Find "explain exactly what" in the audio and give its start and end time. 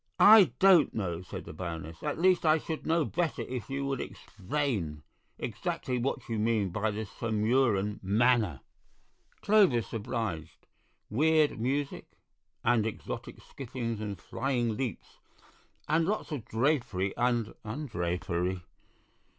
4.01-6.27